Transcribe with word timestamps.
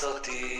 صوتي 0.00 0.59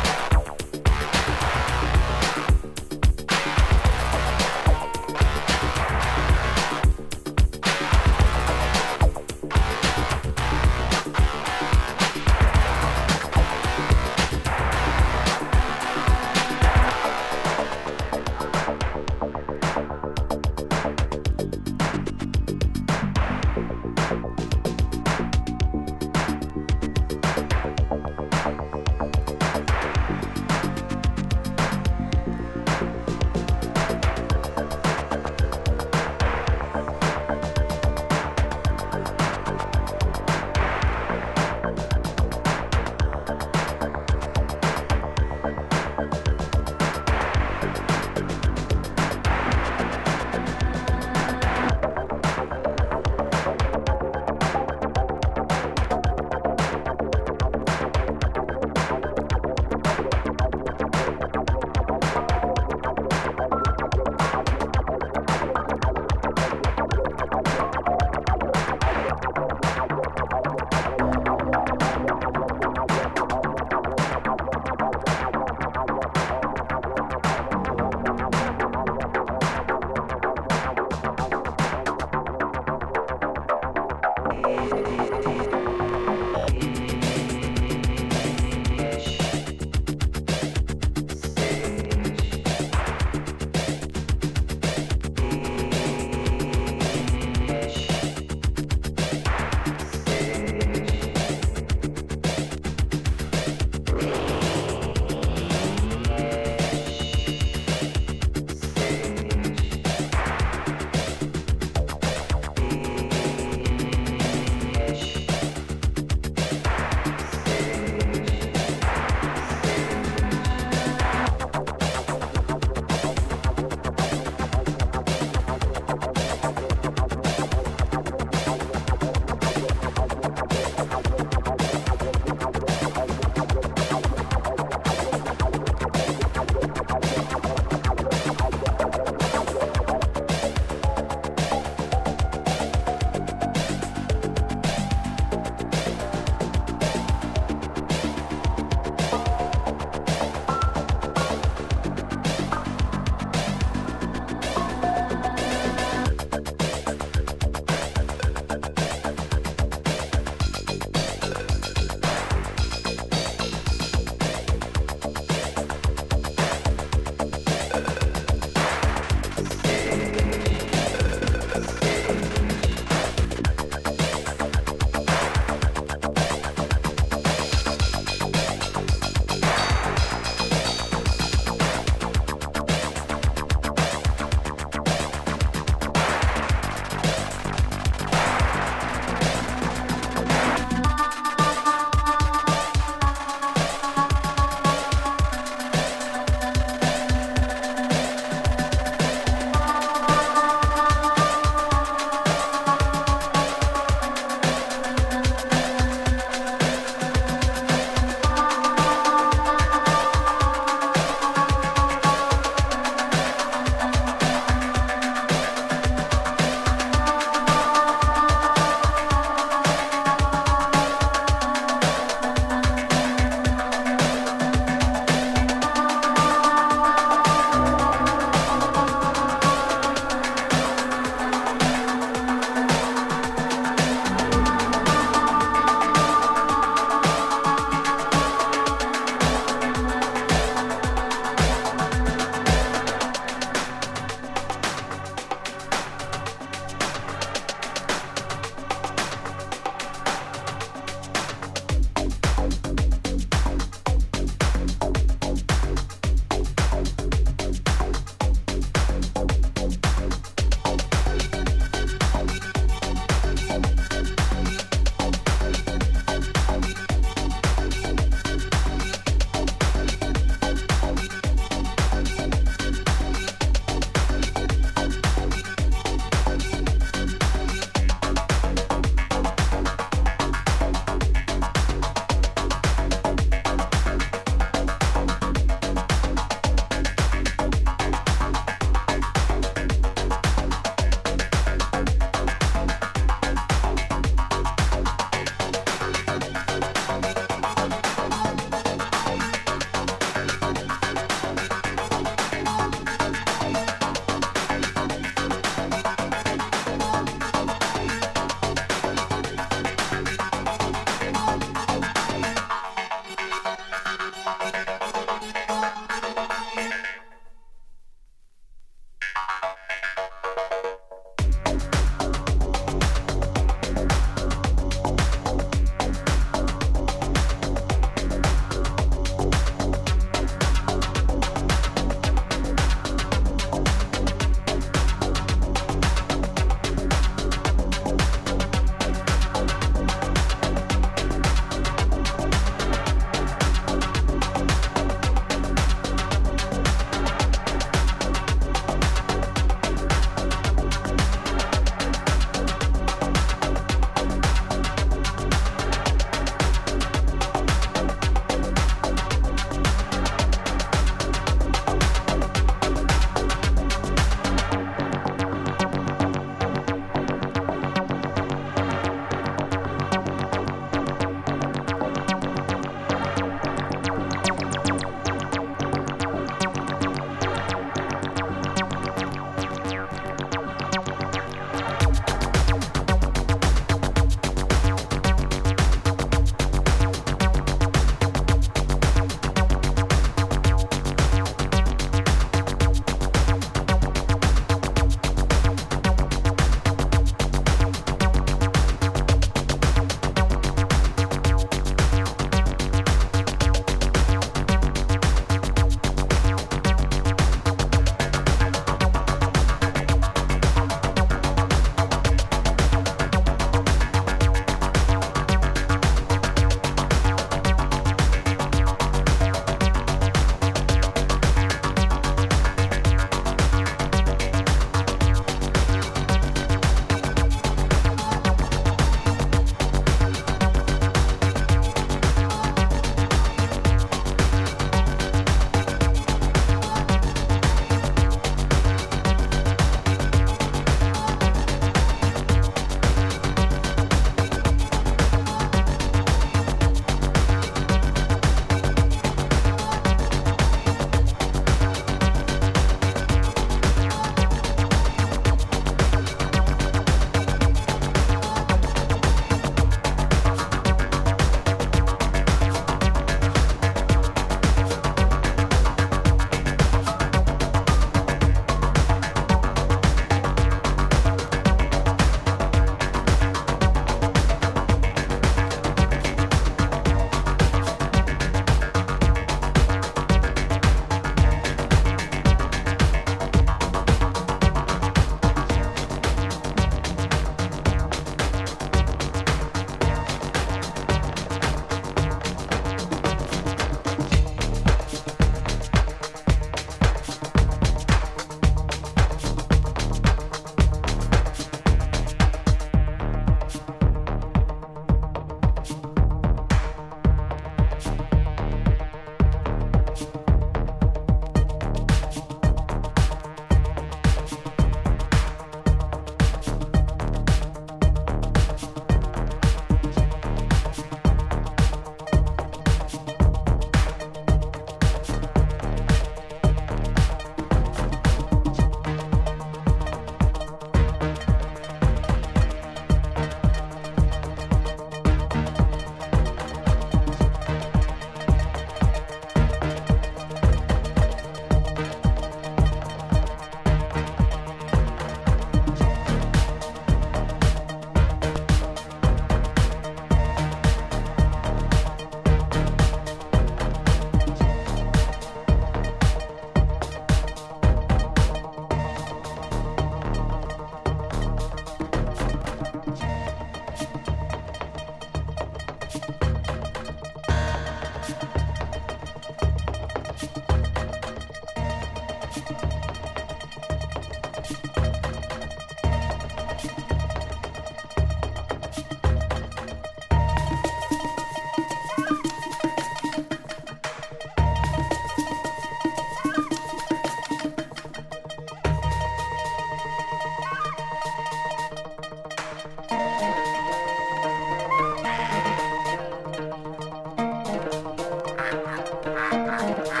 Thank 599.77 600.00